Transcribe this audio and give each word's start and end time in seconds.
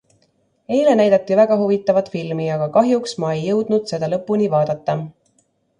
Eile 0.77 0.95
näidati 1.01 1.37
väga 1.41 1.57
huvitavat 1.61 2.11
filmi, 2.15 2.49
aga 2.55 2.71
kahjuks 2.79 3.17
ma 3.25 3.35
ei 3.39 3.45
jõudnud 3.47 3.91
seda 3.95 4.15
lõpuni 4.17 4.53
vaadata. 4.57 5.03